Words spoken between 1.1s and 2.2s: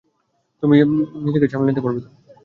নিজেকে সামলে নিতে পারবে তো?